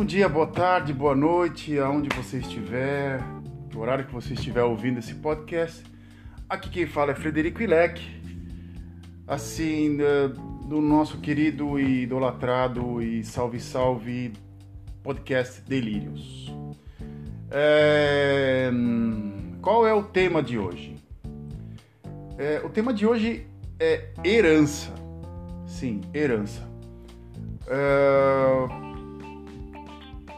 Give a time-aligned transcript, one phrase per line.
[0.00, 3.20] Bom dia, boa tarde, boa noite, aonde você estiver,
[3.70, 5.84] no horário que você estiver ouvindo esse podcast.
[6.48, 8.00] Aqui quem fala é Frederico Ilec,
[9.26, 9.98] assim,
[10.66, 14.32] do nosso querido e idolatrado e salve salve
[15.02, 16.50] podcast Delírios.
[17.50, 18.70] É...
[19.60, 20.96] Qual é o tema de hoje?
[22.38, 23.46] É, o tema de hoje
[23.78, 24.94] é herança.
[25.66, 26.66] Sim, herança.
[27.66, 28.89] É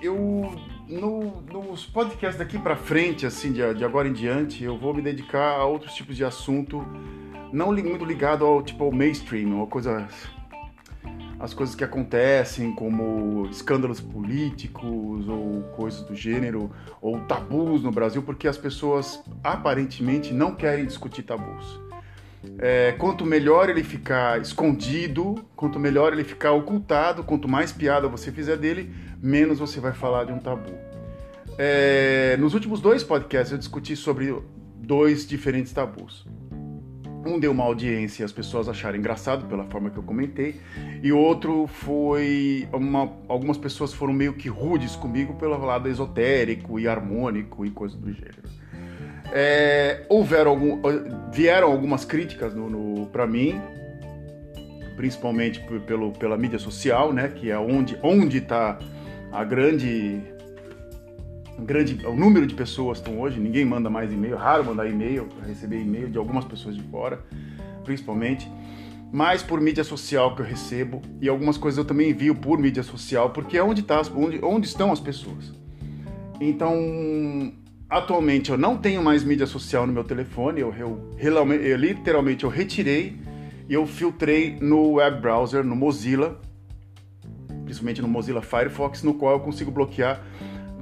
[0.03, 0.53] eu
[0.89, 5.01] no, nos podcasts daqui para frente, assim, de, de, agora em diante, eu vou me
[5.01, 6.85] dedicar a outros tipos de assunto,
[7.53, 10.09] não muito ligado ao tipo ao mainstream, ou coisa,
[11.39, 18.23] as coisas que acontecem, como escândalos políticos ou coisas do gênero, ou tabus no Brasil,
[18.23, 21.92] porque as pessoas aparentemente não querem discutir tabus.
[22.59, 28.33] É, quanto melhor ele ficar escondido, quanto melhor ele ficar ocultado, quanto mais piada você
[28.33, 30.73] fizer dele, menos você vai falar de um tabu.
[31.59, 34.35] É, nos últimos dois podcasts eu discuti sobre
[34.77, 36.27] dois diferentes tabus.
[37.25, 40.61] Um deu uma audiência e as pessoas acharam engraçado pela forma que eu comentei,
[41.03, 42.69] e outro foi.
[42.73, 47.97] Uma, algumas pessoas foram meio que rudes comigo pelo lado esotérico e harmônico e coisas
[47.97, 48.43] do gênero.
[49.35, 50.83] É, houveram algum,
[51.33, 53.61] vieram algumas críticas no, no para mim,
[54.95, 58.79] principalmente pelo, pela mídia social, né, que é onde onde está
[59.33, 60.21] a grande
[61.59, 65.81] grande o número de pessoas estão hoje, ninguém manda mais e-mail, raro mandar e-mail, receber
[65.81, 67.21] e-mail de algumas pessoas de fora,
[67.85, 68.51] principalmente,
[69.13, 72.83] mas por mídia social que eu recebo e algumas coisas eu também envio por mídia
[72.83, 75.53] social, porque é onde, tá, onde, onde estão as pessoas.
[76.41, 77.53] Então,
[77.93, 82.51] atualmente eu não tenho mais mídia social no meu telefone, eu, eu, eu literalmente eu
[82.51, 83.17] retirei
[83.69, 86.41] e eu filtrei no web browser, no Mozilla,
[87.65, 90.21] principalmente no Mozilla Firefox, no qual eu consigo bloquear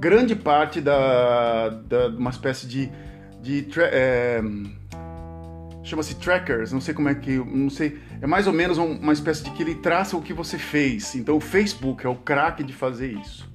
[0.01, 2.91] grande parte da, da uma espécie de,
[3.39, 4.41] de é,
[5.83, 9.43] chama-se trackers, não sei como é que, não sei, é mais ou menos uma espécie
[9.43, 11.13] de que ele traça o que você fez.
[11.13, 13.47] Então o Facebook é o craque de fazer isso,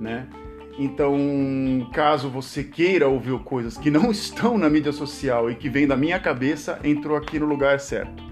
[0.00, 0.26] né?
[0.78, 5.86] Então, caso você queira ouvir coisas que não estão na mídia social e que vêm
[5.86, 8.26] da minha cabeça, entrou aqui no lugar certo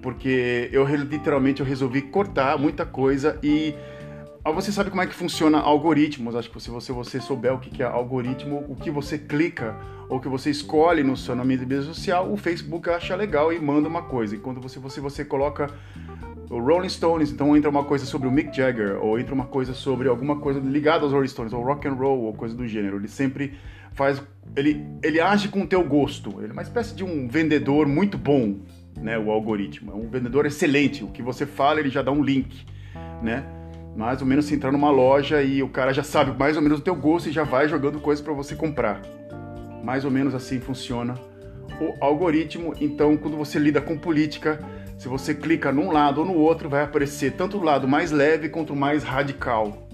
[0.00, 3.74] porque eu literalmente eu resolvi cortar muita coisa e
[4.44, 6.34] ah, você sabe como é que funciona algoritmos.
[6.34, 9.76] Acho que se você, você souber o que é algoritmo, o que você clica
[10.08, 13.60] ou que você escolhe no seu nome de mídia social, o Facebook acha legal e
[13.60, 14.36] manda uma coisa.
[14.36, 15.70] E quando você, você, você coloca
[16.50, 19.74] o Rolling Stones, então entra uma coisa sobre o Mick Jagger, ou entra uma coisa
[19.74, 22.96] sobre alguma coisa ligada aos Rolling Stones, ou rock and roll, ou coisa do gênero.
[22.96, 23.54] Ele sempre
[23.92, 24.22] faz.
[24.56, 26.40] Ele, ele age com o teu gosto.
[26.40, 28.56] Ele é uma espécie de um vendedor muito bom
[29.00, 29.92] né, o algoritmo.
[29.92, 31.04] É um vendedor excelente.
[31.04, 32.64] O que você fala, ele já dá um link,
[33.22, 33.44] né?
[33.96, 36.78] Mais ou menos se entrar numa loja e o cara já sabe mais ou menos
[36.78, 39.02] o teu gosto e já vai jogando coisas para você comprar.
[39.82, 41.14] Mais ou menos assim funciona
[41.80, 42.74] o algoritmo.
[42.80, 44.60] Então, quando você lida com política,
[44.98, 48.48] se você clica num lado ou no outro, vai aparecer tanto o lado mais leve
[48.48, 49.88] quanto o mais radical.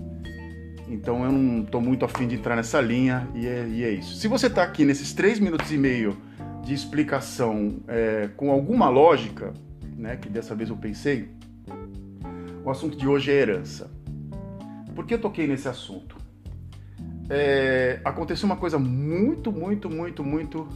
[0.89, 4.17] Então eu não estou muito afim de entrar nessa linha e é, e é isso.
[4.17, 6.17] Se você está aqui nesses três minutos e meio
[6.63, 9.53] de explicação é, com alguma lógica,
[9.95, 11.29] né, que dessa vez eu pensei,
[12.65, 13.91] o assunto de hoje é herança.
[14.95, 16.17] Por que eu toquei nesse assunto?
[17.29, 20.67] É, aconteceu uma coisa muito, muito, muito, muito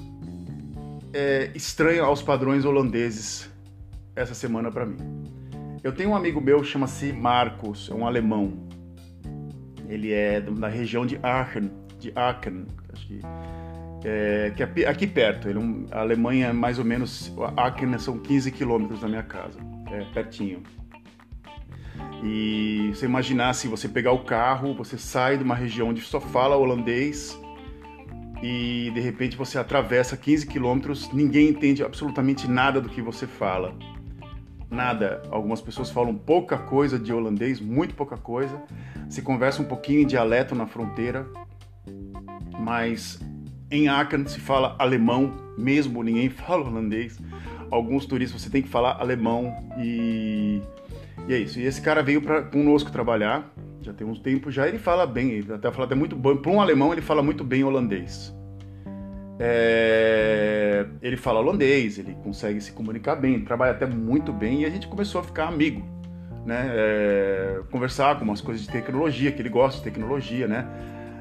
[1.15, 3.49] é, estranha aos padrões holandeses
[4.19, 4.97] essa semana para mim.
[5.83, 8.69] Eu tenho um amigo meu, chama-se Marcos, é um alemão.
[9.89, 13.21] Ele é da região de Aachen, de Aachen, acho que
[14.05, 15.49] é, que é aqui perto.
[15.49, 19.59] Ele, é a Alemanha, mais ou menos, Aachen são 15 quilômetros da minha casa,
[19.91, 20.62] é pertinho.
[22.23, 26.21] E você imaginar se você pegar o carro, você sai de uma região onde só
[26.21, 27.39] fala holandês
[28.43, 33.77] e de repente você atravessa 15 quilômetros, ninguém entende absolutamente nada do que você fala.
[34.71, 35.23] Nada.
[35.31, 38.62] Algumas pessoas falam pouca coisa de holandês, muito pouca coisa.
[39.09, 41.26] Se conversa um pouquinho em dialeto na fronteira,
[42.59, 43.19] mas
[43.70, 47.19] em Aachen se fala alemão, mesmo ninguém fala holandês.
[47.70, 50.62] Alguns turistas você tem que falar alemão e,
[51.26, 51.59] e é isso.
[51.59, 53.50] E esse cara veio para conosco trabalhar,
[53.82, 54.69] já tem uns tempos já.
[54.69, 56.37] Ele fala bem, ele até fala até muito bom.
[56.37, 58.35] Para um alemão ele fala muito bem holandês.
[59.40, 64.70] É, ele fala holandês, ele consegue se comunicar bem, trabalha até muito bem e a
[64.70, 65.85] gente começou a ficar amigo,
[66.44, 66.70] né?
[66.73, 70.67] É, conversar com umas coisas de tecnologia, que ele gosta de tecnologia, né?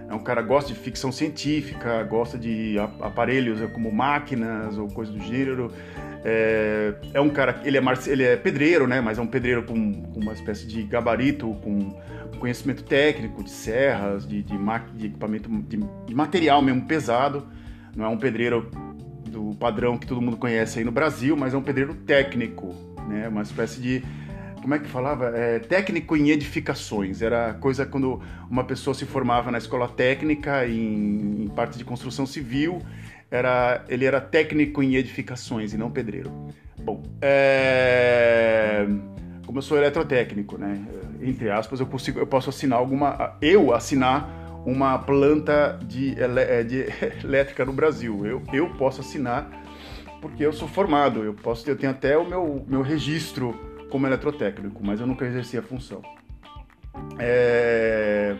[0.10, 5.12] é um cara que gosta de ficção científica, gosta de aparelhos como máquinas ou coisa
[5.12, 5.72] do gênero.
[6.24, 9.02] É, é um cara, ele é, ele é pedreiro, né?
[9.02, 11.94] Mas é um pedreiro com, com uma espécie de gabarito, com
[12.40, 14.58] conhecimento técnico de serras, de, de,
[14.96, 17.48] de equipamento, de, de, material mesmo pesado.
[17.98, 18.70] Não é um pedreiro
[19.26, 22.76] do padrão que todo mundo conhece aí no Brasil, mas é um pedreiro técnico,
[23.10, 23.28] né?
[23.28, 24.04] Uma espécie de
[24.62, 25.36] como é que falava?
[25.36, 27.24] É, técnico em edificações.
[27.24, 32.28] Era coisa quando uma pessoa se formava na escola técnica em, em parte de construção
[32.28, 32.84] civil,
[33.32, 36.32] era, ele era técnico em edificações e não pedreiro.
[36.80, 38.86] Bom, é,
[39.44, 40.86] como eu sou eletrotécnico, né?
[41.20, 46.14] Entre aspas, eu consigo, eu posso assinar alguma, eu assinar uma planta de,
[46.68, 46.86] de
[47.24, 48.26] elétrica no Brasil.
[48.26, 49.50] Eu, eu posso assinar
[50.22, 51.24] porque eu sou formado.
[51.24, 53.58] Eu posso, eu tenho até o meu, meu registro
[53.90, 56.02] como eletrotécnico, mas eu nunca exerci a função.
[57.18, 58.36] É,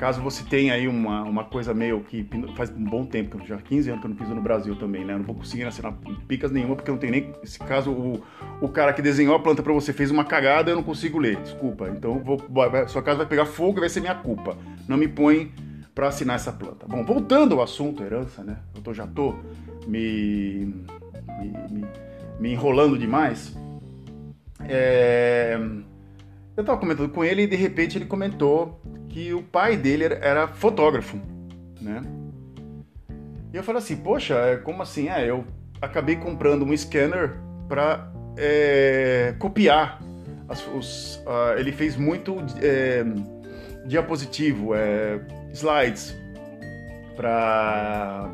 [0.00, 3.90] caso você tenha aí uma, uma coisa meio que faz um bom tempo, já 15
[3.90, 5.12] anos que eu não piso no Brasil também, né?
[5.12, 5.92] Eu não vou conseguir assinar
[6.26, 7.32] picas nenhuma porque não tenho nem.
[7.44, 8.20] Se caso o,
[8.60, 11.36] o cara que desenhou a planta para você fez uma cagada, eu não consigo ler,
[11.36, 11.88] desculpa.
[11.88, 12.42] Então vou,
[12.88, 14.58] sua casa vai pegar fogo e vai ser minha culpa.
[14.88, 15.52] Não me põe
[15.98, 16.86] para assinar essa planta.
[16.86, 18.58] Bom, voltando ao assunto herança, né?
[18.72, 19.34] Eu tô, já tô
[19.84, 20.72] me,
[21.40, 21.86] me, me,
[22.38, 23.52] me enrolando demais.
[24.60, 25.58] É...
[26.56, 30.46] Eu estava comentando com ele e de repente ele comentou que o pai dele era
[30.46, 31.18] fotógrafo,
[31.80, 32.00] né?
[33.52, 35.08] E eu falei assim, poxa, é, como assim?
[35.08, 35.44] É, eu
[35.82, 37.34] acabei comprando um scanner
[37.68, 40.00] para é, copiar.
[40.48, 43.04] As, os, uh, ele fez muito é,
[43.84, 45.20] diapositivo, é,
[45.52, 46.14] slides
[47.16, 48.30] para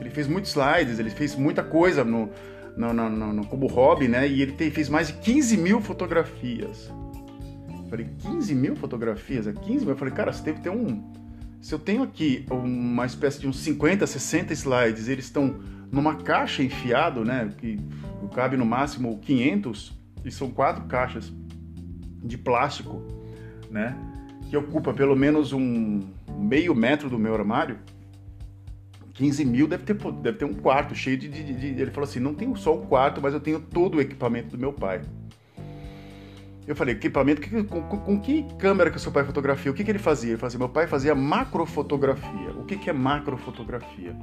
[0.00, 2.30] ele fez muitos slides, ele fez muita coisa no,
[2.76, 4.28] no, no, no, como hobby, né?
[4.28, 6.90] E ele fez mais de 15 mil fotografias.
[7.68, 9.46] Eu falei, 15 mil fotografias?
[9.46, 9.94] É 15 mil?
[9.94, 11.12] Eu falei, cara, você deve ter um.
[11.60, 15.58] Se eu tenho aqui uma espécie de uns 50, 60 slides, eles estão
[15.90, 17.50] numa caixa enfiado, né?
[17.58, 17.78] Que
[18.34, 21.32] cabe no máximo 500, e são quatro caixas
[22.22, 23.02] de plástico,
[23.70, 23.96] né?
[24.48, 26.00] Que ocupa pelo menos um
[26.38, 27.78] meio metro do meu armário
[29.18, 32.20] 15 mil deve ter, deve ter um quarto cheio de, de, de, Ele falou assim:
[32.20, 35.02] não tenho só o quarto, mas eu tenho todo o equipamento do meu pai.
[36.64, 37.40] Eu falei: equipamento?
[37.40, 39.72] Que, com, com, que câmera que seu pai fotografia?
[39.72, 40.30] O que, que ele fazia?
[40.30, 42.50] Ele fazia: meu pai fazia macrofotografia.
[42.56, 44.14] O que, que é macrofotografia?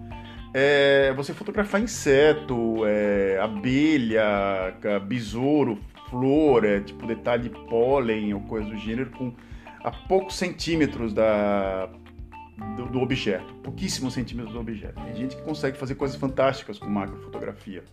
[0.53, 4.23] É você fotografar inseto, é, abelha,
[5.05, 5.77] besouro,
[6.09, 9.33] flor, é, tipo detalhe de pólen ou coisa do gênero, com
[9.85, 11.87] a poucos centímetros da
[12.75, 14.95] do, do, objeto, pouquíssimos centímetros do objeto.
[14.95, 17.83] Tem gente que consegue fazer coisas fantásticas com macrofotografia.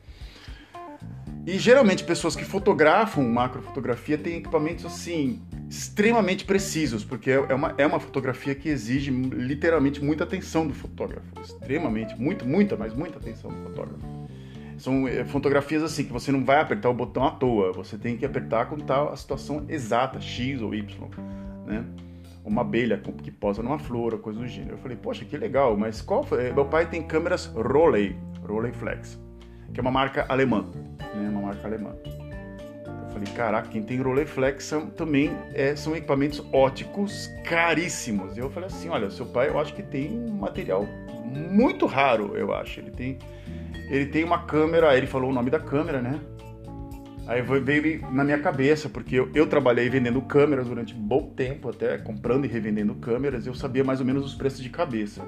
[1.45, 7.75] E geralmente pessoas que fotografam macrofotografia têm equipamentos assim extremamente precisos, porque é, é uma,
[7.77, 13.19] é uma fotografia que exige literalmente muita atenção do fotógrafo, extremamente, muito, muita, mas muita
[13.19, 14.23] atenção do fotógrafo.
[14.79, 18.17] São é, fotografias assim que você não vai apertar o botão à toa, você tem
[18.17, 21.09] que apertar quando está a situação exata, X ou Y,
[21.67, 21.85] né?
[22.45, 24.75] uma abelha que posa numa flor, coisa do gênero.
[24.75, 26.53] Eu falei, poxa, que legal, mas qual foi?
[26.53, 28.17] Meu pai tem câmeras Rolei,
[28.47, 29.19] Rolei Flex,
[29.73, 30.65] que é uma marca alemã,
[31.15, 31.29] né?
[31.29, 31.95] Uma marca alemã.
[32.05, 38.37] Eu falei, caraca, quem tem Rolei Flex são, também é, são equipamentos óticos caríssimos.
[38.37, 40.87] E eu falei assim, olha, seu pai eu acho que tem um material
[41.25, 42.81] muito raro, eu acho.
[42.81, 43.19] Ele tem,
[43.89, 46.19] ele tem uma câmera, ele falou o nome da câmera, né?
[47.27, 51.97] Aí veio na minha cabeça, porque eu, eu, trabalhei vendendo câmeras durante bom tempo, até
[51.97, 55.23] comprando e revendendo câmeras, eu sabia mais ou menos os preços de cabeça.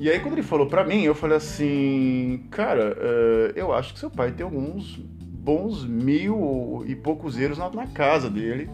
[0.00, 3.98] E aí quando ele falou pra mim, eu falei assim, cara, uh, eu acho que
[3.98, 8.70] seu pai tem alguns bons mil e poucos euros na, na casa dele,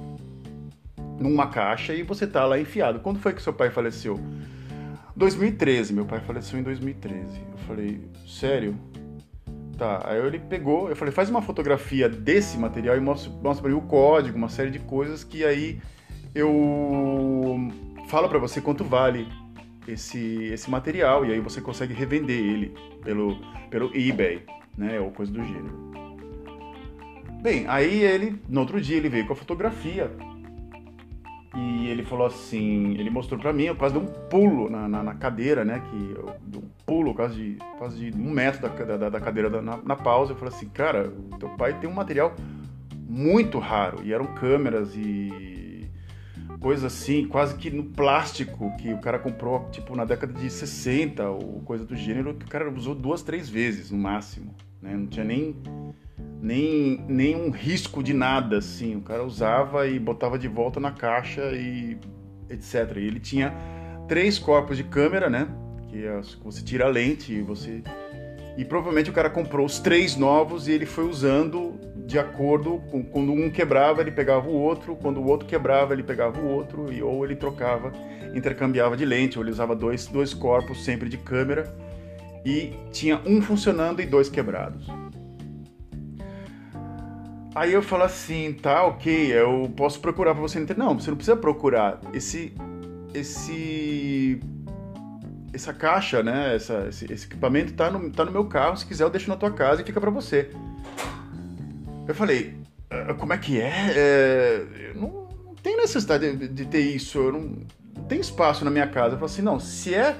[1.19, 3.01] numa caixa, e você tá lá enfiado.
[3.01, 4.21] Quando foi que seu pai faleceu?
[5.17, 7.41] 2013, meu pai faleceu em 2013.
[7.53, 8.77] Eu falei, sério?
[9.79, 13.71] Tá, aí ele pegou, eu falei, faz uma fotografia desse material e mostra, mostra pra
[13.71, 15.81] mim o código, uma série de coisas que aí
[16.33, 17.59] eu
[18.07, 19.27] falo para você quanto vale
[19.89, 23.37] esse, esse material e aí você consegue revender ele pelo,
[23.69, 24.45] pelo eBay,
[24.79, 25.93] né, ou coisa do gênero.
[27.43, 30.11] Bem, aí ele, no outro dia, ele veio com a fotografia
[31.55, 35.03] e ele falou assim, ele mostrou para mim, eu quase dei um pulo na, na,
[35.03, 35.81] na cadeira, né?
[35.89, 39.49] Que eu dei um pulo quase de, quase de um metro da, da, da cadeira
[39.49, 40.33] da, na, na, pausa.
[40.33, 42.35] Eu falei assim, cara, teu pai tem um material
[43.09, 44.01] muito raro.
[44.03, 45.89] E eram câmeras e
[46.61, 51.29] coisas assim, quase que no plástico, que o cara comprou, tipo, na década de 60
[51.29, 54.55] ou coisa do gênero, que o cara usou duas, três vezes no máximo.
[54.81, 54.97] Né?
[54.97, 55.55] Não tinha nem
[56.41, 58.97] nem, nem um risco de nada, assim.
[58.97, 61.99] O cara usava e botava de volta na caixa e
[62.51, 62.97] etc.
[62.97, 63.55] E ele tinha
[64.09, 65.49] três corpos de câmera, né?
[65.89, 67.83] Que é, você tira a lente e você...
[68.57, 71.75] E provavelmente o cara comprou os três novos e ele foi usando
[72.07, 76.03] de acordo com quando um quebrava, ele pegava o outro, quando o outro quebrava, ele
[76.03, 77.93] pegava o outro, e, ou ele trocava,
[78.35, 81.75] intercambiava de lente, ou ele usava dois, dois corpos sempre de câmera,
[82.45, 84.87] e tinha um funcionando e dois quebrados.
[87.55, 91.37] Aí eu falo assim, tá, ok, eu posso procurar para você não você não precisa
[91.37, 92.01] procurar.
[92.13, 92.53] Esse,
[93.15, 94.41] esse,
[95.53, 98.77] essa caixa, né, essa, esse, esse, equipamento tá no, tá no meu carro.
[98.77, 100.51] Se quiser, eu deixo na tua casa e fica para você.
[102.09, 102.57] Eu falei,
[102.91, 103.93] ah, como é que é?
[103.95, 107.19] é não, não tem necessidade de, de ter isso.
[107.19, 107.41] Eu não,
[107.97, 109.15] não tem espaço na minha casa.
[109.15, 110.17] Eu falei assim, não, se é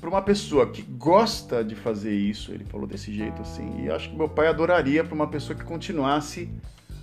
[0.00, 4.08] para uma pessoa que gosta de fazer isso, ele falou desse jeito assim, e acho
[4.10, 6.48] que meu pai adoraria para uma pessoa que continuasse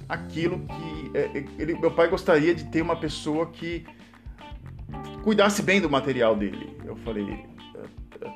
[0.10, 3.86] aquilo que é, é, ele, meu pai gostaria de ter uma pessoa que
[5.24, 6.76] cuidasse bem do material dele.
[6.86, 7.46] Eu falei,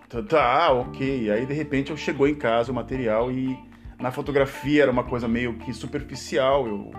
[0.10, 1.32] tá, tá ok.
[1.32, 3.58] Aí de repente eu chegou em casa o material e
[4.00, 6.68] na fotografia era uma coisa meio que superficial.
[6.68, 6.92] Eu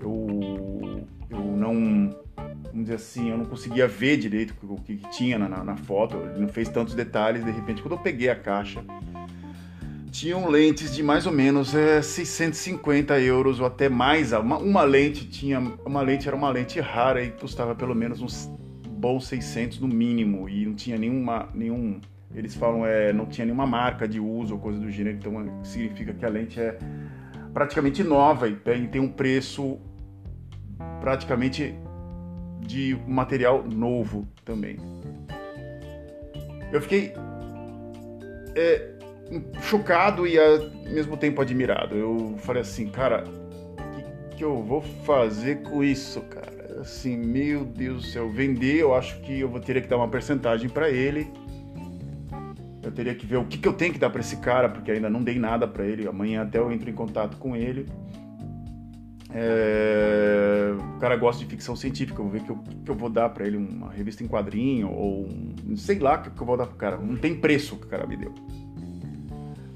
[0.00, 2.14] eu, eu não
[2.74, 6.40] vamos dizer assim, eu não conseguia ver direito o que, tinha na, na, foto, ele
[6.40, 8.84] não fez tantos detalhes, de repente, quando eu peguei a caixa,
[10.10, 14.32] tinham lentes de mais ou menos é, 650 euros ou até mais.
[14.32, 18.50] Uma, uma, lente tinha, uma lente era uma lente rara e custava pelo menos uns
[18.88, 22.00] bons 600 no mínimo e não tinha nenhuma, nenhum,
[22.34, 25.64] eles falam é, não tinha nenhuma marca de uso ou coisa do gênero, então é,
[25.64, 26.76] significa que a lente é
[27.52, 29.78] praticamente nova e tem um preço
[31.00, 31.74] praticamente
[32.66, 34.76] de material novo também.
[36.72, 37.12] Eu fiquei
[38.56, 38.90] é,
[39.62, 41.94] chocado e ao mesmo tempo admirado.
[41.94, 46.80] Eu falei assim, cara, o que, que eu vou fazer com isso, cara?
[46.80, 50.08] Assim, meu Deus do céu, vender, eu acho que eu vou ter que dar uma
[50.08, 51.30] percentagem para ele.
[52.82, 54.90] Eu teria que ver o que, que eu tenho que dar para esse cara, porque
[54.90, 56.06] ainda não dei nada para ele.
[56.06, 57.86] Amanhã até eu entro em contato com ele.
[59.36, 63.10] É, o cara gosta de ficção científica, eu vou ver que eu, que eu vou
[63.10, 66.46] dar para ele uma revista em quadrinho ou um, sei lá o que, que eu
[66.46, 66.96] vou dar pro cara.
[66.98, 68.32] Não tem preço que o cara me deu.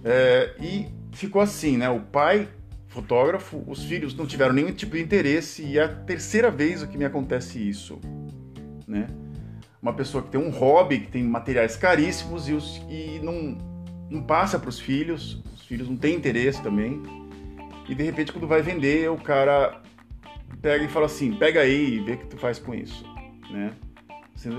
[0.05, 1.91] É, e ficou assim, né?
[1.91, 2.49] O pai,
[2.87, 6.97] fotógrafo, os filhos não tiveram nenhum tipo de interesse e é a terceira vez que
[6.97, 7.99] me acontece isso,
[8.87, 9.09] né?
[9.83, 13.59] Uma pessoa que tem um hobby, que tem materiais caríssimos e, os, e não,
[14.09, 17.03] não passa para os filhos, os filhos não têm interesse também
[17.89, 19.81] e de repente quando vai vender, o cara
[20.61, 23.05] pega e fala assim, pega aí e vê o que tu faz com isso,
[23.51, 23.73] né?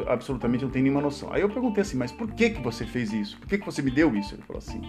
[0.08, 1.32] Absolutamente não tem nenhuma noção.
[1.32, 3.38] Aí eu perguntei assim, mas por que que você fez isso?
[3.40, 4.36] Por que que você me deu isso?
[4.36, 4.82] Ele falou assim,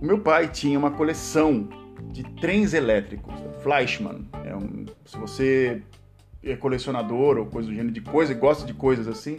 [0.00, 1.68] o meu pai tinha uma coleção
[2.12, 4.26] de trens elétricos, Fleischmann.
[4.44, 5.82] É um, se você
[6.42, 9.36] é colecionador ou coisa do gênero de coisa e gosta de coisas assim,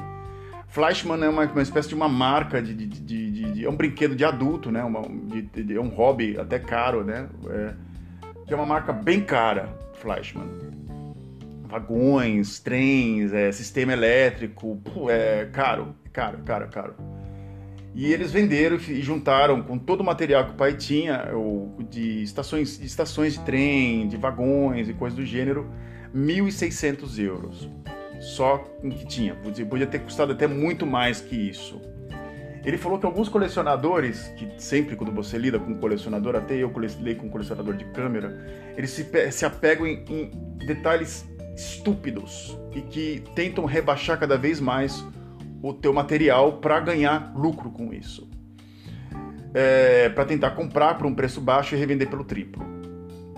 [0.68, 4.16] Fleischmann é uma, uma espécie de uma marca de, de, de, de, é um brinquedo
[4.16, 4.84] de adulto, né?
[4.84, 7.30] Uma, é um hobby até caro, né?
[7.50, 7.74] É,
[8.48, 10.48] que é uma marca bem cara, Fleischmann.
[11.64, 16.96] Vagões, trens, é, sistema elétrico, é caro, caro, caro, caro.
[17.94, 21.26] E eles venderam e juntaram com todo o material que o pai tinha,
[21.90, 25.70] de estações, de estações de trem, de vagões e coisas do gênero,
[26.16, 27.70] 1.600 euros.
[28.22, 29.36] Só com o que tinha.
[29.36, 31.82] Podia ter custado até muito mais que isso.
[32.68, 36.70] Ele falou que alguns colecionadores, que sempre quando você lida com um colecionador, até eu
[36.78, 38.46] lidei com um colecionador de câmera,
[38.76, 45.02] eles se, se apegam em, em detalhes estúpidos e que tentam rebaixar cada vez mais
[45.64, 48.30] o teu material para ganhar lucro com isso.
[49.54, 52.66] É, para tentar comprar por um preço baixo e revender pelo triplo.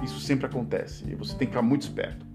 [0.03, 2.25] Isso sempre acontece e você tem que ficar muito esperto.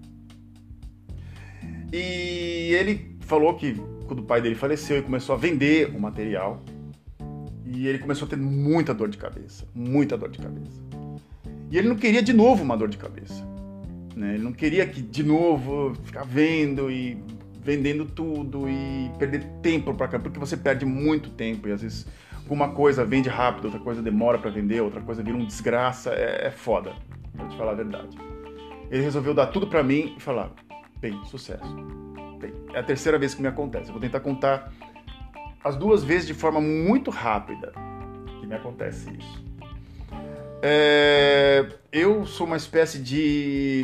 [1.91, 3.73] E ele falou que
[4.07, 6.63] quando o pai dele faleceu, ele começou a vender o material
[7.65, 10.81] e ele começou a ter muita dor de cabeça, muita dor de cabeça.
[11.71, 13.43] E ele não queria de novo uma dor de cabeça.
[14.15, 14.35] Né?
[14.35, 17.17] Ele não queria que de novo ficar vendo e
[17.61, 22.05] vendendo tudo e perder tempo para cá, porque você perde muito tempo e às vezes
[22.43, 26.47] alguma coisa vende rápido, outra coisa demora para vender, outra coisa vira um desgraça, é,
[26.47, 26.93] é foda,
[27.35, 28.15] pra te falar a verdade.
[28.91, 30.51] Ele resolveu dar tudo para mim e falar:
[30.99, 31.75] bem, sucesso.
[32.39, 33.87] Bem, é a terceira vez que me acontece.
[33.87, 34.71] Eu vou tentar contar
[35.65, 37.73] as duas vezes de forma muito rápida
[38.39, 39.43] que me acontece isso.
[40.61, 43.83] É, eu sou uma espécie de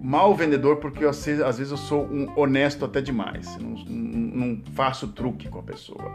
[0.00, 3.56] mal vendedor porque eu, às vezes eu sou um honesto até demais.
[3.56, 6.08] Não, não, faço truque com a pessoa.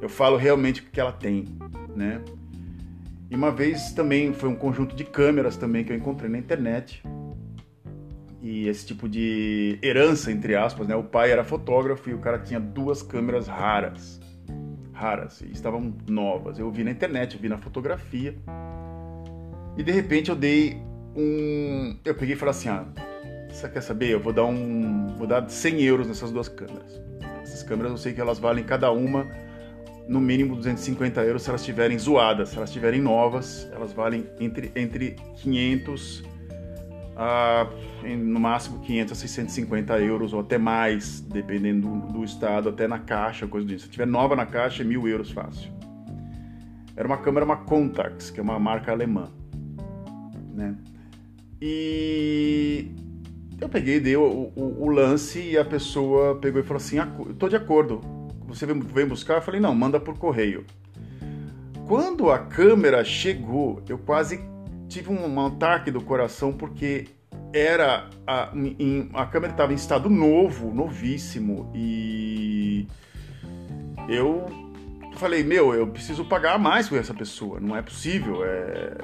[0.00, 1.46] Eu falo realmente o que ela tem,
[1.96, 2.20] né?
[3.28, 7.02] E uma vez também foi um conjunto de câmeras também que eu encontrei na internet.
[8.40, 10.94] E esse tipo de herança, entre aspas, né?
[10.94, 14.22] O pai era fotógrafo e o cara tinha duas câmeras raras
[15.04, 16.58] raras e estavam novas.
[16.58, 18.34] Eu vi na internet, eu vi na fotografia.
[19.76, 20.80] E de repente eu dei
[21.14, 21.96] um.
[22.04, 22.86] Eu peguei e falei assim: ah,
[23.50, 24.10] você quer saber?
[24.10, 25.14] Eu vou dar um.
[25.18, 27.00] Vou dar 100 euros nessas duas câmeras.
[27.42, 29.26] Essas câmeras eu sei que elas valem cada uma
[30.08, 32.50] no mínimo 250 euros se elas estiverem zoadas.
[32.50, 36.33] Se elas estiverem novas, elas valem entre, entre 500
[37.16, 37.68] a
[38.04, 42.98] no máximo 500 a 650 euros ou até mais, dependendo do, do estado, até na
[42.98, 43.86] caixa, coisa disso.
[43.86, 45.72] Se tiver nova na caixa, é mil euros fácil.
[46.96, 49.28] Era uma câmera, uma Contax, que é uma marca alemã,
[50.52, 50.76] né?
[51.60, 52.90] E
[53.60, 56.98] eu peguei, dei o, o, o, lance e a pessoa pegou e falou assim:
[57.38, 58.00] "Tô de acordo.
[58.46, 60.64] Você vem buscar?" Eu falei: "Não, manda por correio."
[61.86, 64.40] Quando a câmera chegou, eu quase
[64.88, 67.08] tive um ataque do coração porque
[67.52, 72.86] era a, em, a câmera estava em estado novo, novíssimo e
[74.08, 74.46] eu
[75.16, 78.44] falei meu, eu preciso pagar mais por essa pessoa, não é possível.
[78.44, 78.94] É,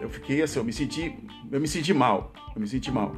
[0.00, 1.18] eu fiquei assim, eu me senti,
[1.50, 3.14] eu me senti mal, eu me senti mal.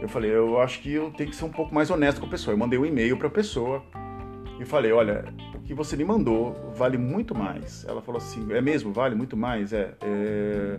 [0.00, 2.30] Eu falei, eu acho que eu tenho que ser um pouco mais honesto com a
[2.30, 2.54] pessoa.
[2.54, 3.84] Eu mandei um e-mail para a pessoa
[4.58, 5.24] e falei, olha,
[5.70, 7.84] que você me mandou vale muito mais.
[7.86, 8.92] Ela falou assim: é mesmo?
[8.92, 9.72] Vale muito mais?
[9.72, 9.94] É.
[10.02, 10.78] é...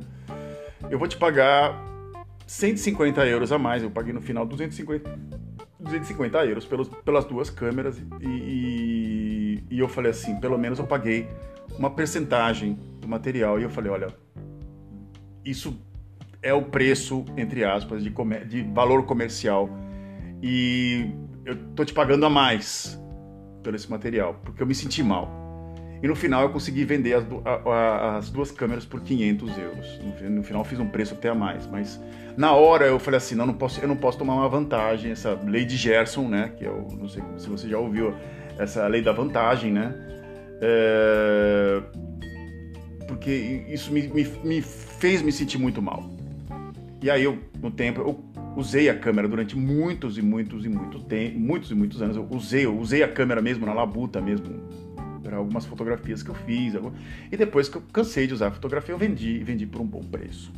[0.89, 1.81] Eu vou te pagar
[2.45, 3.81] 150 euros a mais.
[3.81, 5.09] Eu paguei no final 250,
[5.79, 10.85] 250 euros pelos, pelas duas câmeras e, e, e eu falei assim: pelo menos eu
[10.85, 11.25] paguei
[11.79, 13.61] uma percentagem do material.
[13.61, 14.07] E eu falei: olha,
[15.45, 15.73] isso
[16.41, 19.69] é o preço, entre aspas, de, comer, de valor comercial.
[20.43, 21.11] E
[21.45, 23.00] eu tô te pagando a mais
[23.61, 25.41] pelo esse material, porque eu me senti mal.
[26.03, 29.99] E no final eu consegui vender as, a, as duas câmeras por 500 euros.
[29.99, 32.01] No, no, final eu fiz um preço até a mais, mas
[32.35, 35.11] na hora eu falei assim, não, não posso, eu não posso tomar uma vantagem.
[35.11, 38.15] Essa lei de Gerson, né, que eu não sei se você já ouviu
[38.57, 39.93] essa lei da vantagem, né,
[40.59, 41.81] é,
[43.07, 43.31] porque
[43.69, 46.03] isso me, me, me fez me sentir muito mal.
[47.01, 51.03] E aí eu, no tempo, eu usei a câmera durante muitos e muitos e muitos
[51.03, 52.17] tem, muitos e muitos anos.
[52.17, 54.61] Eu usei, eu usei a câmera mesmo na labuta mesmo
[55.21, 56.73] para algumas fotografias que eu fiz.
[57.31, 60.01] E depois que eu cansei de usar a fotografia, eu vendi, vendi por um bom
[60.01, 60.51] preço.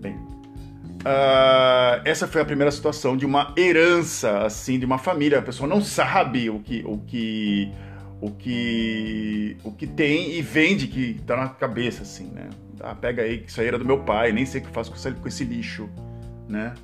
[0.00, 5.38] Bem, uh, essa foi a primeira situação de uma herança assim de uma família.
[5.38, 7.70] A pessoa não sabe o que o que
[8.20, 12.48] o que o que tem e vende que tá na cabeça assim, né?
[12.80, 14.90] Ah, pega aí que isso aí era do meu pai, nem sei o que faço
[14.90, 15.88] com esse, lixo
[16.50, 16.74] né?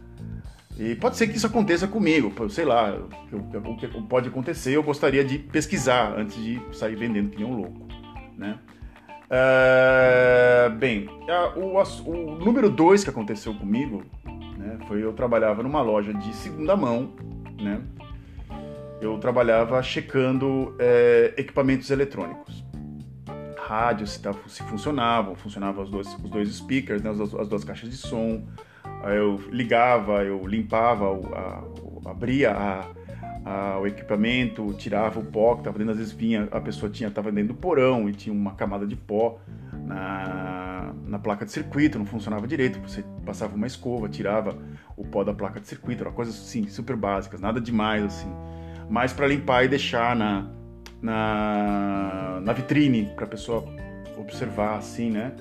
[0.78, 2.94] E pode ser que isso aconteça comigo, sei lá,
[3.32, 7.56] o que pode acontecer, eu gostaria de pesquisar antes de sair vendendo que nem um
[7.56, 7.86] louco,
[8.36, 8.58] né?
[9.28, 11.08] É, bem,
[11.56, 14.04] o, o, número dois que aconteceu comigo,
[14.56, 17.12] né, foi eu trabalhava numa loja de segunda mão,
[17.60, 17.80] né?
[19.00, 22.64] Eu trabalhava checando é, equipamentos eletrônicos,
[23.58, 27.90] rádios se, se funcionavam, funcionavam os dois, os dois speakers, né, as, as duas caixas
[27.90, 28.46] de som,
[29.14, 32.84] eu ligava, eu limpava, a, abria a,
[33.44, 37.08] a, o equipamento, tirava o pó que estava dentro, às vezes vinha, a pessoa tinha
[37.08, 39.38] estava dentro do porão e tinha uma camada de pó
[39.72, 44.56] na, na placa de circuito, não funcionava direito, você passava uma escova, tirava
[44.96, 48.32] o pó da placa de circuito, era coisas assim, super básicas, nada demais assim,
[48.90, 50.50] mais para limpar e deixar na,
[51.00, 53.64] na, na vitrine para a pessoa
[54.18, 55.32] observar assim, né?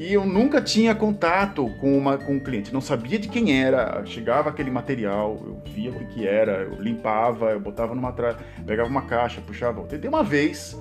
[0.00, 4.02] E eu nunca tinha contato com, uma, com um cliente, não sabia de quem era.
[4.06, 8.34] Chegava aquele material, eu via o que, era, eu limpava, eu botava numa tra...
[8.66, 9.82] pegava uma caixa, puxava.
[9.82, 10.74] Tem uma vez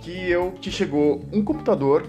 [0.00, 2.06] que eu que chegou um computador,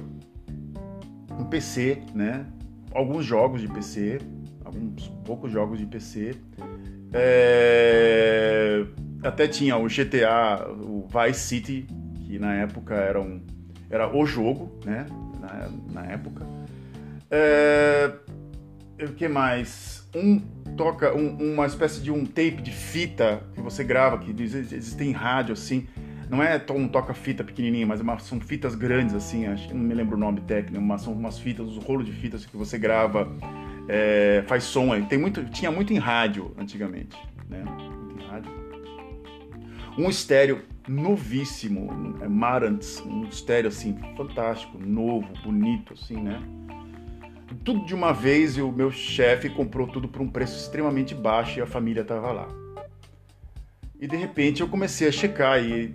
[1.38, 2.46] um PC, né?
[2.94, 4.20] Alguns jogos de PC,
[4.64, 6.36] alguns poucos jogos de PC.
[7.12, 8.86] É...
[9.22, 11.88] Até tinha o GTA, o Vice City,
[12.26, 13.42] que na época era um
[13.90, 15.06] era o jogo, né?
[15.42, 16.46] Na, na época.
[17.30, 18.14] É,
[19.02, 20.08] o que mais?
[20.16, 20.40] Um
[20.78, 25.54] toca um, uma espécie de um tape de fita que você grava, que existem rádio
[25.54, 25.88] assim.
[26.30, 29.94] Não é um toca-fita pequenininho, mas é uma, são fitas grandes assim, acho, não me
[29.94, 33.30] lembro o nome técnico, mas são umas fitas, os rolos de fitas que você grava,
[33.90, 34.90] é, faz som.
[35.06, 37.18] Tem muito, tinha muito em rádio antigamente,
[37.50, 37.64] né?
[37.66, 38.52] Muito em rádio.
[39.98, 46.42] Um estéreo novíssimo, é Marantz, um estéreo assim fantástico, novo, bonito assim, né?
[47.64, 51.60] Tudo de uma vez e o meu chefe comprou tudo por um preço extremamente baixo
[51.60, 52.48] e a família tava lá.
[54.00, 55.94] E de repente eu comecei a checar e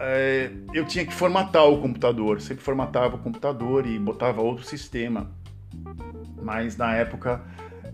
[0.00, 5.30] é, eu tinha que formatar o computador, sempre formatava o computador e botava outro sistema.
[6.40, 7.44] Mas na época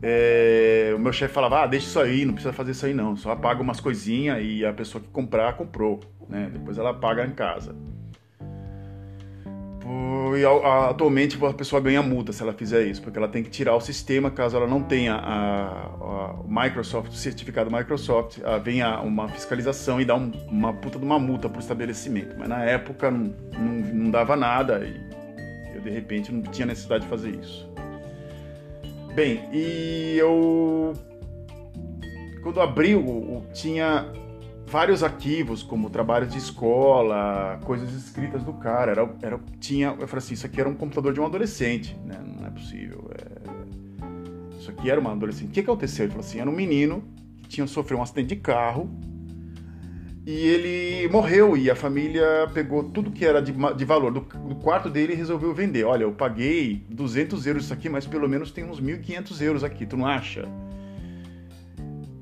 [0.03, 3.17] é, o meu chefe falava, ah, deixa isso aí, não precisa fazer isso aí não,
[3.17, 6.51] só apaga umas coisinhas e a pessoa que comprar, comprou, né?
[6.53, 7.75] Depois ela paga em casa.
[10.37, 10.45] E
[10.89, 13.81] atualmente a pessoa ganha multa se ela fizer isso, porque ela tem que tirar o
[13.81, 20.05] sistema caso ela não tenha a Microsoft, o certificado Microsoft, a, venha uma fiscalização e
[20.05, 22.35] dá um, uma puta de uma multa para o estabelecimento.
[22.39, 25.01] Mas na época não, não, não dava nada e
[25.75, 27.71] eu de repente não tinha necessidade de fazer isso.
[29.15, 30.93] Bem, e eu
[32.43, 34.13] quando abriu tinha
[34.67, 38.91] vários arquivos, como trabalhos de escola, coisas escritas do cara.
[38.91, 42.19] Era, era, tinha, eu falei assim, isso aqui era um computador de um adolescente, né?
[42.23, 43.09] Não é possível.
[43.15, 44.59] É...
[44.59, 45.49] Isso aqui era uma adolescente.
[45.49, 46.07] O que aconteceu?
[46.07, 47.05] Ele falou assim, era um menino
[47.43, 48.91] que tinha sofrido um acidente de carro
[50.27, 54.55] e ele morreu e a família pegou tudo que era de, de valor do, do,
[54.57, 55.85] quarto dele e resolveu vender.
[55.85, 59.85] Olha, eu paguei 200 euros isso aqui, mas pelo menos tem uns 1.500 euros aqui,
[59.85, 60.49] tu não acha?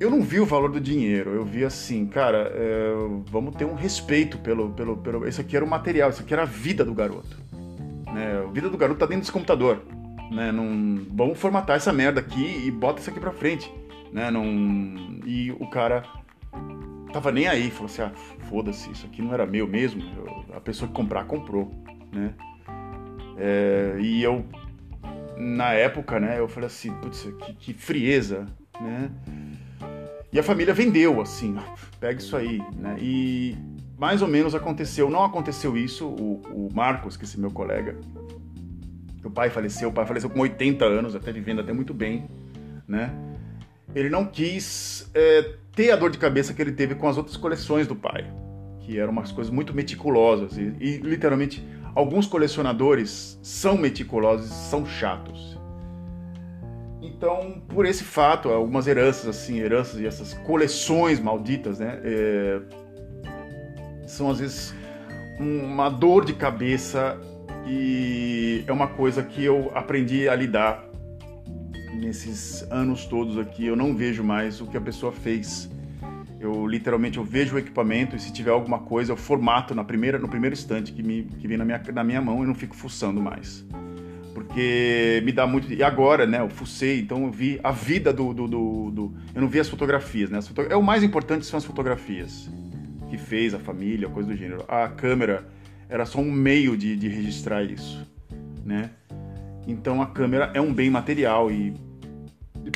[0.02, 2.92] eu não vi o valor do dinheiro, eu vi assim, cara, é,
[3.30, 5.28] vamos ter um respeito pelo, pelo, pelo.
[5.28, 7.38] Isso aqui era o material, isso aqui era a vida do garoto.
[8.12, 8.42] Né?
[8.44, 9.80] A vida do garoto tá dentro desse computador.
[10.28, 10.50] Né?
[10.50, 13.72] Não, vamos formatar essa merda aqui e bota isso aqui pra frente.
[14.12, 14.28] Né?
[14.28, 14.44] Não,
[15.24, 16.02] e o cara
[17.12, 18.12] tava nem aí, falou assim: ah,
[18.48, 20.02] foda-se, isso aqui não era meu mesmo.
[20.16, 21.70] Eu, a pessoa que comprar, comprou.
[22.12, 22.34] Né?
[23.36, 24.44] É, e eu,
[25.36, 28.46] na época, né, eu falei assim: putz, que, que frieza.
[28.80, 29.10] Né?
[30.32, 31.56] E a família vendeu, assim,
[32.00, 32.96] pega isso aí, né?
[32.98, 33.54] E
[33.98, 37.98] mais ou menos aconteceu, não aconteceu isso, o, o Marcos, que é esse meu colega,
[39.22, 42.26] o pai faleceu, o pai faleceu com 80 anos, até vivendo até muito bem,
[42.88, 43.10] né?
[43.94, 47.36] Ele não quis é, ter a dor de cabeça que ele teve com as outras
[47.36, 48.30] coleções do pai,
[48.80, 55.58] que eram umas coisas muito meticulosas e, e literalmente alguns colecionadores são meticulosos, são chatos.
[57.00, 62.60] Então, por esse fato, algumas heranças, assim, heranças e essas coleções malditas, né, é,
[64.06, 64.74] são às vezes
[65.38, 67.18] uma dor de cabeça
[67.66, 70.91] e é uma coisa que eu aprendi a lidar
[71.96, 73.66] nesses anos todos aqui.
[73.66, 75.70] Eu não vejo mais o que a pessoa fez.
[76.40, 80.18] Eu literalmente eu vejo o equipamento e se tiver alguma coisa eu formato na primeira
[80.18, 82.74] no primeiro instante que me que vem na minha na minha mão e não fico
[82.74, 83.64] fuçando mais
[84.32, 85.72] porque me dá muito.
[85.72, 86.40] E agora, né?
[86.40, 88.32] Eu fucei, então eu vi a vida do.
[88.32, 89.14] do, do, do...
[89.34, 90.38] Eu não vi as fotografias, né?
[90.38, 90.62] As foto...
[90.62, 92.50] É o mais importante são as fotografias
[93.08, 94.64] que fez a família, coisa do gênero.
[94.68, 95.46] A câmera
[95.88, 98.06] era só um meio de, de registrar isso,
[98.64, 98.90] né?
[99.66, 101.74] Então a câmera é um bem material e,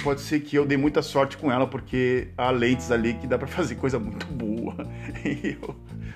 [0.02, 3.38] pode ser que eu dei muita sorte com ela porque há lentes ali que dá
[3.38, 4.74] para fazer coisa muito boa.
[5.24, 5.74] E eu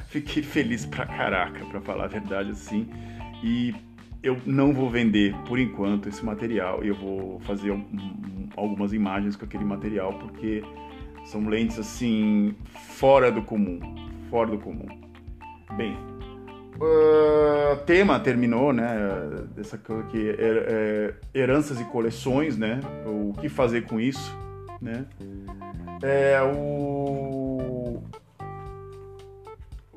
[0.09, 2.89] fiquei feliz pra caraca, pra falar a verdade assim.
[3.43, 3.75] E
[4.23, 9.45] eu não vou vender por enquanto esse material eu vou fazer um, algumas imagens com
[9.45, 10.63] aquele material porque
[11.25, 12.55] são lentes assim
[12.97, 13.81] fora do comum,
[14.29, 14.87] fora do comum.
[15.77, 15.97] Bem,
[16.77, 18.97] uh, tema terminou, né?
[19.55, 22.81] Dessa coisa aqui, é, é, heranças e coleções, né?
[23.07, 24.37] O que fazer com isso,
[24.81, 25.05] né?
[26.03, 28.03] É o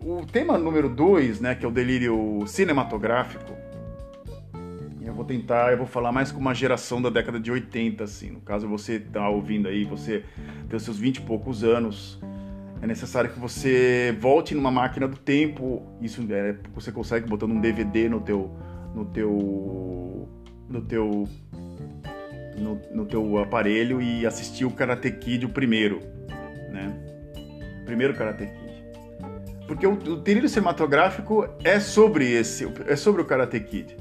[0.05, 3.53] o tema número 2, né, que é o delírio cinematográfico,
[5.13, 8.31] eu vou tentar, eu vou falar mais com uma geração da década de 80, assim.
[8.31, 10.23] No caso, você tá ouvindo aí, você
[10.67, 12.19] tem os seus 20 e poucos anos,
[12.83, 15.81] é necessário que você volte numa máquina do tempo.
[16.01, 18.51] Isso é, você consegue botando um DVD no teu
[18.93, 20.27] no teu
[20.67, 21.27] no teu
[22.57, 26.01] no, no teu aparelho e assistir o Karate Kid o primeiro,
[26.71, 26.93] né?
[27.85, 28.83] Primeiro Karate Kid.
[29.65, 33.95] Porque o, o trilho cinematográfico é sobre esse, é sobre o Karate Kid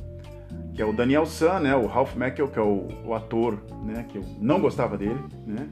[0.75, 4.07] que é o Daniel San, né, o Ralph Macchio, que é o, o, ator, né,
[4.09, 5.69] que eu não gostava dele, né,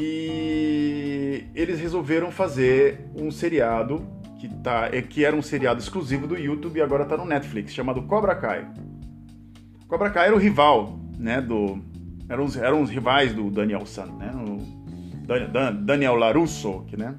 [0.00, 4.06] e eles resolveram fazer um seriado
[4.38, 7.74] que, tá, é, que era um seriado exclusivo do YouTube e agora está no Netflix,
[7.74, 8.70] chamado Cobra Kai.
[9.88, 11.82] Cobra Kai era o rival, né, do...
[12.28, 17.16] Eram os, eram os rivais do Daniel San, né, o Daniel LaRusso, que, né,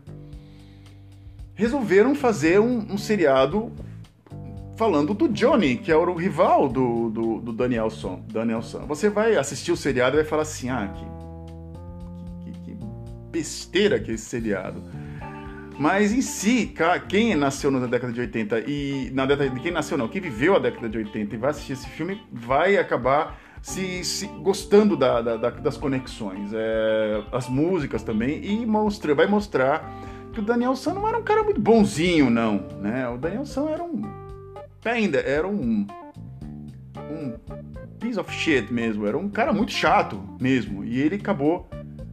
[1.54, 3.74] resolveram fazer um, um seriado
[4.78, 8.86] falando do Johnny, que é o rival do, do, do Danielson, Danielson.
[8.86, 11.19] Você vai assistir o seriado e vai falar assim, ah, que
[13.40, 14.84] besteira que é esse seriado.
[15.80, 16.74] Mas em si,
[17.08, 20.58] quem nasceu na década de 80 e na década de quem nasceu não, quem viveu
[20.58, 25.22] a década de 80 e vai assistir esse filme vai acabar se, se gostando da,
[25.22, 29.90] da, da, das conexões, é, as músicas também e mostra, vai mostrar
[30.34, 33.08] que o Daniel San não era um cara muito bonzinho não, né?
[33.08, 34.02] O Daniel San era um
[34.84, 35.88] ainda era um
[37.10, 37.38] um
[38.00, 41.70] piece of shit mesmo, era um cara muito chato mesmo, e ele acabou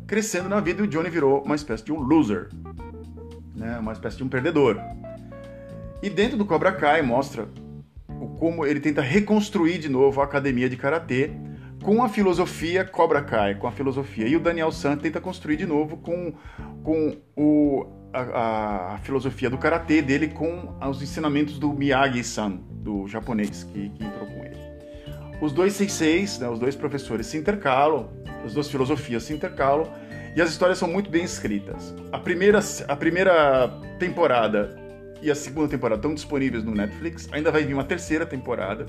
[0.07, 2.49] crescendo na vida e o Johnny virou uma espécie de um loser,
[3.55, 3.79] né?
[3.79, 4.79] Uma espécie de um perdedor.
[6.03, 7.49] E dentro do Cobra Kai mostra
[8.09, 11.31] o como ele tenta reconstruir de novo a academia de karatê
[11.83, 14.27] com a filosofia Cobra Kai, com a filosofia.
[14.27, 16.35] E o Daniel San tenta construir de novo com,
[16.83, 23.65] com o, a, a filosofia do karatê dele com os ensinamentos do Miyagi-san, do japonês,
[23.65, 24.76] que, que entrou com ele.
[25.41, 28.09] Os dois senseis, né, os dois professores se intercalam,
[28.45, 29.87] as duas filosofias se intercalam,
[30.35, 31.95] e as histórias são muito bem escritas.
[32.13, 33.69] A primeira, a primeira
[33.99, 34.77] temporada
[35.23, 38.87] e a segunda temporada estão disponíveis no Netflix, ainda vai vir uma terceira temporada.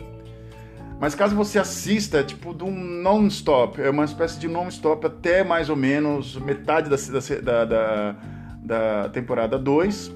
[0.99, 5.43] Mas caso você assista, é tipo de um non-stop, é uma espécie de non-stop até
[5.43, 6.97] mais ou menos metade da,
[7.41, 8.15] da, da,
[8.63, 10.11] da temporada 2,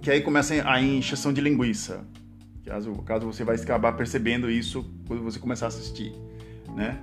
[0.00, 2.00] que aí começa a encheção de linguiça.
[2.64, 6.14] Caso, caso você vai acabar percebendo isso quando você começar a assistir,
[6.74, 6.98] né?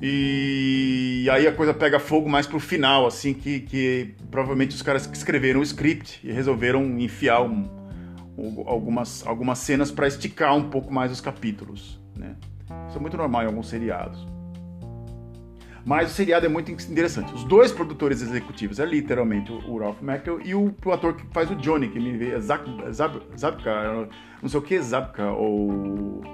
[0.00, 5.06] E aí a coisa pega fogo mais pro final, assim, que, que provavelmente os caras
[5.06, 7.68] que escreveram o script e resolveram enfiar um,
[8.66, 12.36] algumas, algumas cenas para esticar um pouco mais os capítulos, né?
[12.88, 14.35] Isso é muito normal em alguns seriados.
[15.86, 17.32] Mas o seriado é muito interessante.
[17.32, 21.48] Os dois produtores executivos é literalmente o Ralph Macchio e o, o, ator que faz
[21.48, 24.08] o Johnny, que me vê, é Zab, Zab, Zabka,
[24.42, 26.24] não sei o que, Zabka, ou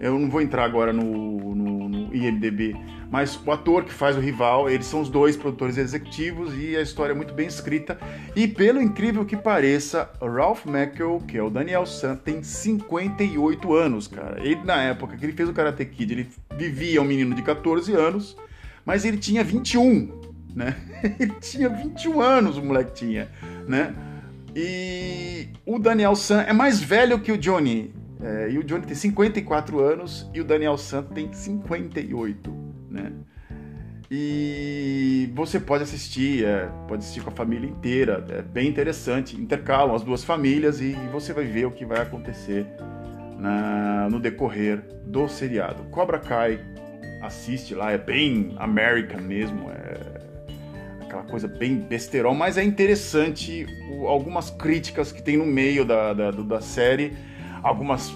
[0.00, 2.74] eu não vou entrar agora no, no, no, IMDB,
[3.10, 6.80] mas o ator que faz o rival, eles são os dois produtores executivos e a
[6.80, 7.98] história é muito bem escrita.
[8.34, 14.08] E pelo incrível que pareça, Ralph Macchio, que é o Daniel San, tem 58 anos,
[14.08, 14.38] cara.
[14.40, 17.92] Ele, na época que ele fez o Karate Kid, ele vivia um menino de 14
[17.94, 18.36] anos,
[18.84, 20.22] mas ele tinha 21,
[20.54, 20.76] né?
[21.18, 23.28] Ele tinha 21 anos, o moleque tinha,
[23.66, 23.94] né?
[24.54, 27.92] E o Daniel San é mais velho que o Johnny.
[28.22, 32.50] É, e o Johnny tem 54 anos e o Daniel Santos tem 58,
[32.88, 33.12] né?
[34.10, 39.36] E você pode assistir, é, pode assistir com a família inteira, é bem interessante.
[39.36, 42.66] Intercalam as duas famílias e, e você vai ver o que vai acontecer
[43.38, 45.82] na, no decorrer do seriado.
[45.90, 46.60] Cobra Kai,
[47.26, 50.24] assiste lá, é bem American mesmo, é
[51.02, 56.12] aquela coisa bem besterol, mas é interessante o, algumas críticas que tem no meio da,
[56.12, 57.16] da, da série
[57.62, 58.14] algumas,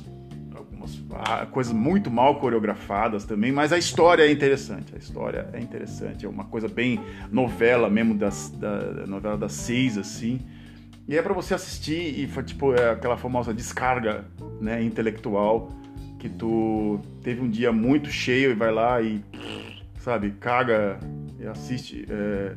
[0.55, 4.95] algumas ah, coisas muito mal coreografadas também, mas a história é interessante.
[4.95, 9.97] A história é interessante, é uma coisa bem novela mesmo das, da, novela das seis
[9.97, 10.41] assim.
[11.07, 14.27] E é para você assistir e tipo é aquela famosa descarga,
[14.61, 15.71] né, intelectual
[16.19, 19.23] que tu teve um dia muito cheio e vai lá e
[20.01, 20.99] sabe caga
[21.39, 22.07] e assiste.
[22.09, 22.57] É,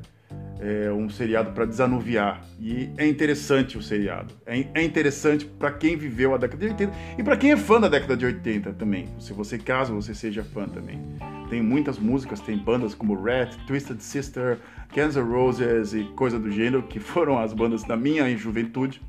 [0.61, 2.45] é, um seriado para desanuviar.
[2.59, 4.33] E é interessante o seriado.
[4.45, 7.81] É, é interessante para quem viveu a década de 80 e para quem é fã
[7.81, 9.07] da década de 80 também.
[9.19, 11.01] Se você, caso você seja fã também.
[11.49, 14.59] Tem muitas músicas, tem bandas como Rat, Twisted Sister,
[14.95, 19.01] N' Roses e coisa do gênero, que foram as bandas da minha juventude,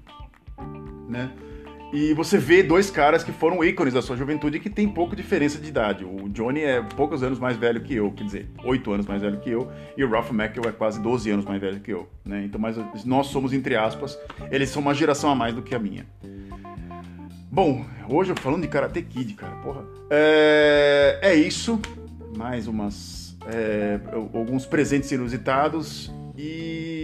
[1.08, 1.30] né?
[1.92, 5.14] E você vê dois caras que foram ícones da sua juventude e que tem pouca
[5.14, 6.04] diferença de idade.
[6.04, 9.38] O Johnny é poucos anos mais velho que eu, quer dizer, oito anos mais velho
[9.40, 12.44] que eu, e o Ralph Macchio é quase 12 anos mais velho que eu, né?
[12.46, 14.18] Então, mas nós somos, entre aspas,
[14.50, 16.06] eles são uma geração a mais do que a minha.
[17.50, 19.84] Bom, hoje eu falando de Karate Kid, cara, porra.
[20.08, 21.78] É, é isso.
[22.34, 23.36] Mais umas.
[23.46, 24.00] É,
[24.32, 27.01] alguns presentes inusitados e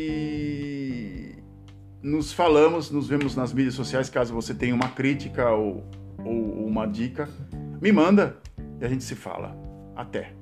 [2.09, 4.09] nos falamos, nos vemos nas mídias sociais.
[4.09, 5.85] Caso você tenha uma crítica ou,
[6.25, 7.29] ou uma dica,
[7.81, 8.37] me manda
[8.81, 9.57] e a gente se fala.
[9.95, 10.38] Até!